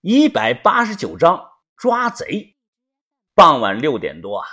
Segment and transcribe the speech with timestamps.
[0.00, 2.56] 一百八十九章抓贼。
[3.34, 4.46] 傍晚六点多啊，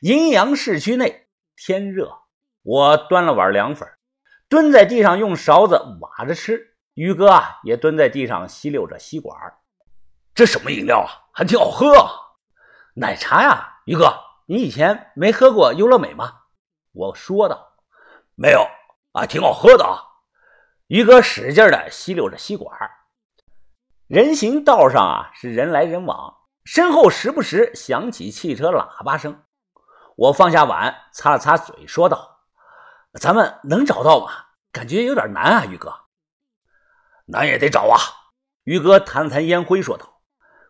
[0.00, 2.22] 阴阳市区内天热，
[2.62, 3.88] 我端了碗凉粉，
[4.48, 6.76] 蹲在地上用勺子挖着吃。
[6.94, 9.36] 于哥啊，也蹲在地上吸溜着吸管。
[10.34, 11.10] 这什么饮料啊？
[11.32, 12.10] 还挺好喝啊！
[12.94, 14.14] 奶茶呀，于哥，
[14.46, 16.42] 你以前没喝过优乐美吗？
[16.92, 17.72] 我说道。
[18.36, 18.66] 没有
[19.12, 19.98] 啊，挺好喝的啊。
[20.86, 22.78] 于哥使劲的吸溜着吸管。
[24.06, 29.44] 人行道上啊，是人来人往，身后时不时响起汽车喇叭声。
[30.16, 32.40] 我放下碗，擦了擦嘴，说道
[33.18, 34.30] ：“咱们能找到吗？
[34.70, 35.90] 感觉有点难啊，于哥。
[37.24, 37.98] 难也得找啊。”
[38.64, 40.20] 于哥弹了弹烟灰，说道。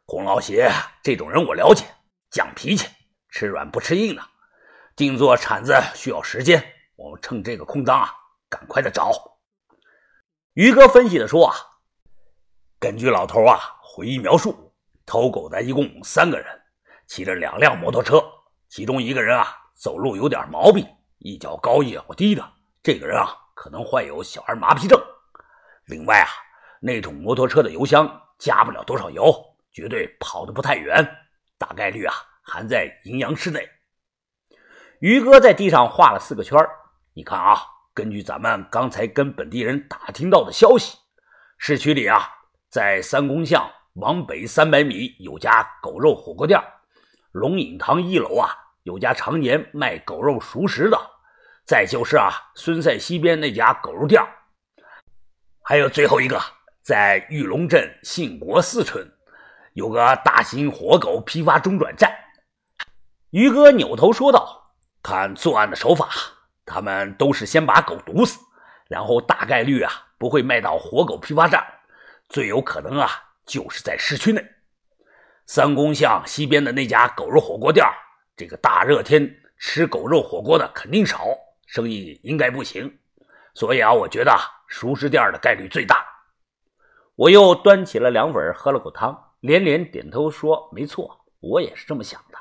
[0.07, 0.71] 孔老邪
[1.03, 1.87] 这种人我了解，
[2.31, 2.89] 犟脾气，
[3.31, 4.23] 吃软不吃硬的。
[4.95, 8.15] 定做铲子需要时间，我们趁这个空档啊，
[8.49, 9.11] 赶快的找。
[10.53, 11.57] 于哥分析的说啊，
[12.79, 14.73] 根据老头啊回忆描述，
[15.07, 16.47] 偷狗的一共三个人，
[17.07, 18.23] 骑着两辆摩托车，
[18.69, 20.87] 其中一个人啊走路有点毛病，
[21.19, 25.01] 一脚高一脚低的，这个人啊可能患有小儿麻痹症。
[25.87, 26.29] 另外啊，
[26.81, 29.33] 那种摩托车的油箱加不了多少油。
[29.75, 31.05] 绝对跑得不太远，
[31.59, 33.69] 大概率啊还在阴阳室内。
[35.01, 36.57] 于哥在地上画了四个圈
[37.13, 37.61] 你看啊，
[37.93, 40.97] 根据咱们刚才跟本地人打听到的消息，
[41.59, 42.31] 市区里啊，
[42.75, 46.61] 在三公巷往北三百米有家狗肉火锅店，
[47.31, 48.51] 龙隐堂一楼啊
[48.83, 50.99] 有家常年卖狗肉熟食的，
[51.65, 54.21] 再就是啊孙赛西边那家狗肉店，
[55.63, 56.43] 还有最后一个
[56.83, 59.09] 在玉龙镇信国四村。
[59.75, 62.13] 有个大型活狗批发中转站，
[63.31, 66.09] 于哥扭头说道：“看作案的手法，
[66.67, 68.41] 他们都是先把狗毒死，
[68.89, 71.65] 然后大概率啊不会卖到活狗批发站，
[72.29, 73.09] 最有可能啊
[73.47, 74.45] 就是在市区内
[75.47, 77.87] 三公巷西边的那家狗肉火锅店。
[78.37, 81.27] 这个大热天吃狗肉火锅的肯定少，
[81.67, 82.99] 生意应该不行，
[83.55, 86.05] 所以啊，我觉得熟食店的概率最大。”
[87.17, 89.33] 我又端起了凉粉，喝了口汤。
[89.39, 92.39] 连连点头说：“没错，我也是这么想的。”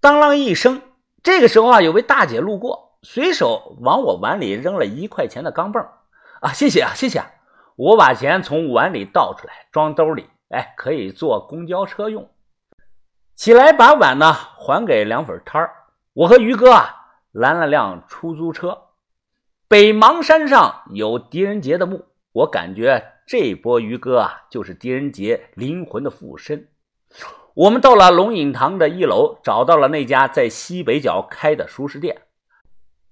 [0.00, 0.82] 当啷一声，
[1.22, 5.86] 这个时候啊，有位大姐路过，随手往我碗里扔了一块钱的钢镚
[6.40, 7.22] 啊，谢谢啊，谢谢！
[7.78, 12.28] 我把钱从碗里倒出来，装兜里，哎，可以坐公交车用。
[13.36, 15.72] 起来把碗呢还给凉粉摊儿。
[16.12, 16.92] 我和于哥啊
[17.30, 18.76] 拦了辆出租车。
[19.68, 23.12] 北邙山上有狄仁杰的墓，我感觉。
[23.28, 26.66] 这波于哥啊，就是狄仁杰灵魂的附身。
[27.54, 32.22] 我们到了龙隐堂的一楼，找到了那家在西北角开的熟食店。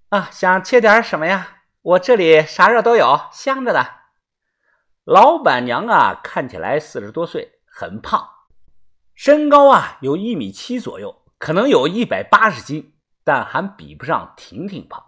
[0.08, 1.58] 啊，想切点什么呀？
[1.82, 3.84] 我这里啥肉都有，香着呢。
[5.06, 8.28] 老板娘啊，看起来四十多岁，很胖，
[9.14, 15.00] 身高啊有一米七左右，可能有一百八十斤，但还比不上婷婷胖。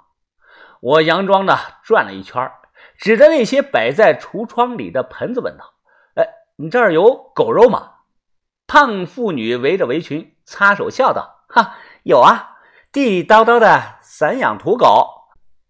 [0.78, 2.48] 我佯装的转了一圈
[2.96, 5.74] 指着那些摆在橱窗里的盆子问道
[6.14, 7.94] ：“哎，你这儿有狗肉吗？”
[8.68, 12.58] 胖妇女围着围裙，擦手笑道：“哈，有啊，
[12.92, 15.08] 地道道的散养土狗，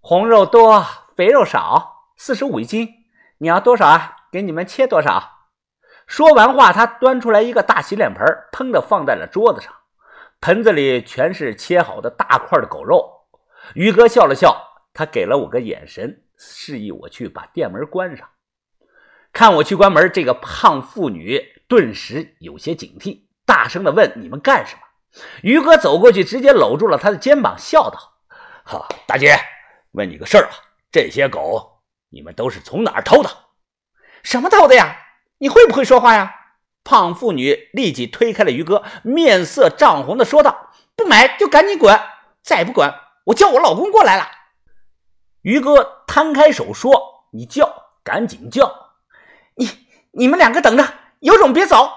[0.01, 0.85] 红肉多，
[1.17, 2.91] 肥肉少，四十五一斤。
[3.39, 4.17] 你要多少啊？
[4.31, 5.47] 给你们切多少。”
[6.07, 9.73] 说完话，他端出来一个大洗脸盆，腾的放在了桌子上，
[10.41, 13.27] 盆子里全是切好的大块的狗肉。
[13.75, 14.57] 于哥笑了笑，
[14.95, 16.25] 他给了我个眼神。
[16.41, 18.29] 示意我去把店门关上。
[19.33, 24.81] 看我去关门，这个胖妇女顿时有些警惕，大声的问：“你们干什么？”
[25.43, 27.99] 于哥走过去，直接搂住了她的肩膀，笑道
[28.65, 29.37] ：“哈，大姐，
[29.93, 30.55] 问你个事儿啊，
[30.93, 33.29] 这些狗你们都是从哪儿偷的？
[34.23, 34.97] 什么偷的呀？
[35.39, 36.35] 你会不会说话呀？”
[36.85, 42.01] 胖妇女立即推开了于哥，面色涨红的说道：“不买就赶紧滚，
[42.43, 42.93] 再不滚，
[43.27, 44.27] 我叫我老公过来了。”
[45.43, 47.71] 于哥摊开手说：“你叫，
[48.03, 48.91] 赶紧叫！
[49.57, 49.69] 你
[50.13, 51.93] 你们两个等着，有种别走！”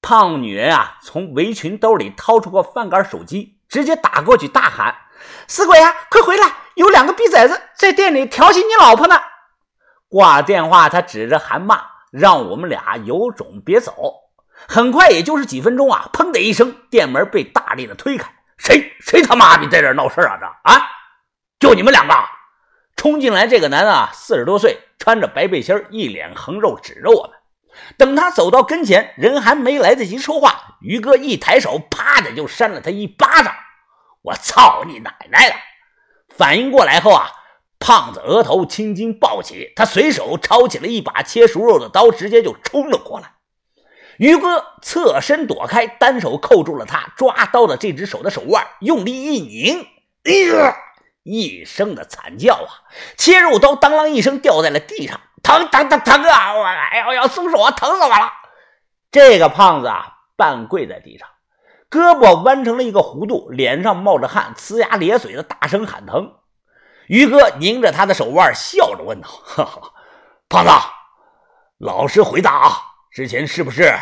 [0.00, 4.94] 胖女人啊，从围裙兜里掏出个饭杆手机，直接打过去，大喊
[5.46, 6.46] ：“死鬼啊，快回来！
[6.74, 9.20] 有两个逼崽子在店里调戏你老婆呢！”
[10.12, 13.94] 挂电话，他指着喊骂：“让我们俩有种别走！”
[14.68, 18.30] 很快，也就是几分钟啊，砰的一声，店门被大力的推开。
[18.58, 20.36] 谁谁他妈的在这闹事啊？
[20.38, 20.86] 这啊，
[21.58, 22.14] 就你们两个！
[22.94, 27.32] 冲进来，这个男的啊，四十多岁，穿着白背心，一脸横肉，指着我们。
[27.96, 33.54] 等他走到跟前，人还没来得及说话，于哥一抬手，啪的就扇了他一巴掌。
[34.20, 35.54] 我操你奶奶的！
[36.36, 37.30] 反应过来后啊，
[37.82, 43.32] 胖子额头青筋暴起，他随手抄起了一把切熟肉的刀，直接就冲了过来。
[44.18, 49.84] 于哥侧身躲开，单手扣住了他抓刀的这只手的手腕，用力一拧，
[50.22, 50.76] 哎呀！
[51.24, 52.70] 一声的惨叫啊！
[53.16, 56.54] 切肉刀当啷一声掉在了地上，疼疼疼疼啊！
[56.54, 58.30] 我哎呀，要松手啊，疼死我了！
[59.10, 61.28] 这个胖子啊，半跪在地上，
[61.90, 66.34] 胳膊弯成了一个弧度，脸上冒着汗，呲牙咧嘴的大声喊疼。
[67.08, 69.92] 于哥拧着他的手腕，笑着问道：“哈哈，
[70.48, 70.70] 胖子，
[71.78, 72.78] 老实回答啊，
[73.10, 73.92] 之前是不是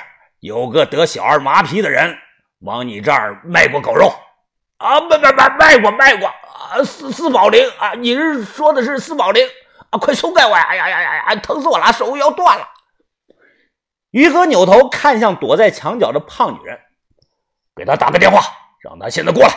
[0.40, 2.16] 有个得小儿麻痹的人
[2.60, 4.12] 往你这儿卖过狗肉？”
[4.78, 6.82] 啊，卖卖卖卖过卖过啊！
[6.82, 9.46] 四四宝灵啊，你是说的是四宝灵
[9.90, 9.98] 啊？
[9.98, 10.62] 快松开我呀！
[10.62, 11.36] 哎呀呀呀呀！
[11.36, 12.66] 疼死我了，手要断了。
[14.10, 16.80] 于哥扭头看向躲在墙角的胖女人，
[17.76, 18.40] 给他打个电话，
[18.80, 19.52] 让他现在过来。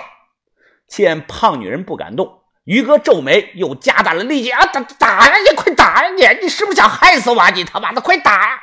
[0.88, 4.66] 见胖女人不敢动，于哥皱眉，又加大了力气啊！
[4.68, 5.36] 打打呀！
[5.38, 6.10] 你快打呀！
[6.10, 7.40] 你你是不是想害死我？
[7.40, 8.60] 啊你他妈的快打呀！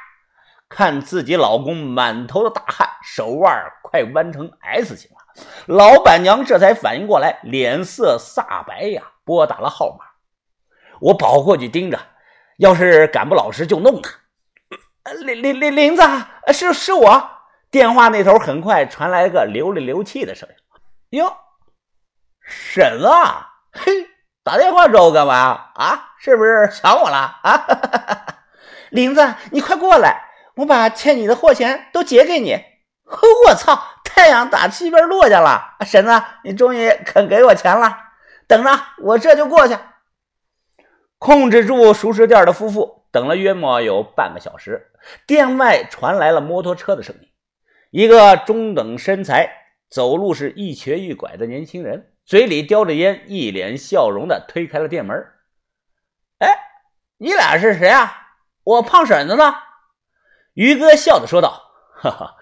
[0.68, 5.44] 看自己老公满头的大汗，手腕快弯成 S 型了。
[5.66, 10.04] 老板娘这才反应过来，脸色煞白呀，拨打了号码。
[11.00, 11.98] 我跑过去盯着，
[12.58, 14.10] 要是敢不老实就弄他。
[15.24, 16.02] 林林林林子，
[16.52, 17.30] 是是我。
[17.70, 20.54] 电话那头很快传来个流里流气的声音
[21.18, 21.36] ：“哟，
[22.42, 23.08] 婶子，
[23.72, 24.06] 嘿，
[24.44, 26.14] 打电话找我干嘛啊？
[26.18, 27.66] 是不是 想我了啊？”
[28.90, 30.24] 林子，你快过来，
[30.56, 32.58] 我把欠你的货钱都结给你。
[33.46, 33.82] 我操！
[34.04, 37.96] 太阳打西边落下了，婶子，你终于肯给我钱了。
[38.46, 39.76] 等着，我这就过去。
[41.18, 44.90] 控制住熟食店的夫妇等了约莫有半个小时，
[45.26, 47.28] 店外传来了摩托车的声音。
[47.90, 49.50] 一个中等身材、
[49.88, 55.16] 走路是一瘸一拐的年轻人，嘴里叼着烟，一脸笑容的推开了店门。
[56.38, 56.56] 哎，
[57.18, 58.28] 你俩是谁啊？
[58.62, 59.52] 我胖婶子呢？
[60.54, 61.60] 于哥笑着说道
[62.00, 62.36] ：“哈哈。”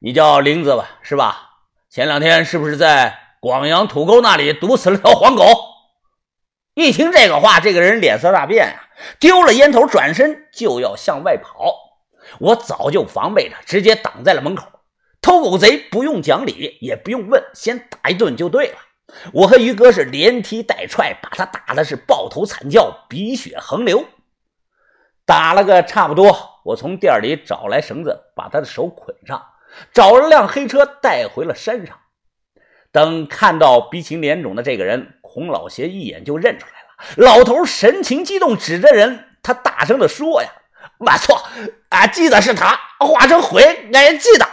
[0.00, 1.58] 你叫玲子吧，是吧？
[1.90, 5.44] 前两天是不是在广阳土沟那里毒死了条黄狗？
[6.72, 8.88] 一听这个话，这个人脸色大变啊，
[9.20, 11.76] 丢了烟头，转身就要向外跑。
[12.40, 14.66] 我早就防备着，直接挡在了门口。
[15.20, 18.78] 偷狗贼不用讲理，也不用问，先打一顿就对了。
[19.32, 24.04] 我和于哥是连踢带踹，把他打的是抱头惨叫，鼻血横流。
[25.26, 29.42] 打了个差不多，我从店里找来绳子，把他的手捆上。
[29.92, 31.98] 找了辆黑车带回了山上。
[32.92, 37.14] 等看到鼻青脸肿的这个人，孔老邪一眼就认出来了。
[37.16, 40.48] 老头神情激动，指着人，他大声地说：“呀，
[40.98, 41.42] 没错，
[41.88, 43.62] 俺记得是他，化成灰，
[43.92, 44.46] 俺也记得。”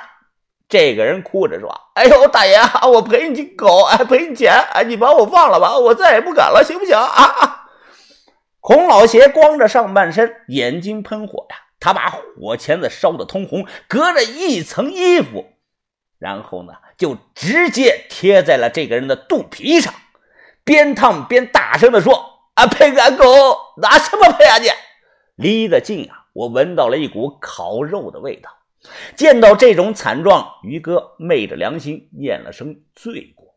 [0.72, 7.68] 这个人哭着说：“哎呦，大爷啊，我赔你狗，哎，赔你钱，哎，你把我放了吧，我再也不敢了，行不行啊？”
[8.62, 11.58] 孔老邪光着上半身，眼睛喷火呀。
[11.82, 15.46] 他把火钳子烧得通红，隔着一层衣服，
[16.18, 19.94] 然后呢，就直接贴在了这个人的肚皮上，
[20.64, 22.14] 边烫边大声地说
[22.56, 23.26] ：“啊，赔俺狗，
[23.82, 24.70] 拿什么赔啊你？”
[25.36, 28.50] 离得近啊，我闻到了一股烤肉的味道。
[29.16, 33.56] 见到这种惨状，于哥昧着良心念了声罪过。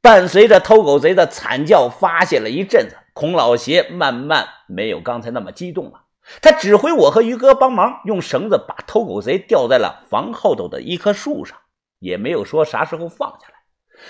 [0.00, 6.02] 伴随着偷狗贼的惨叫，发泄了一阵子，孔老邪慢慢没有刚才那么激动了。
[6.40, 11.58] 他指挥我和于哥帮忙，用绳子把偷狗贼吊在了房后头的一棵树上，
[11.98, 13.54] 也没有说啥时候放下来。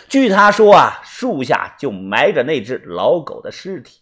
[0.09, 4.01] 据他说啊，树下就埋着那只老狗的尸体。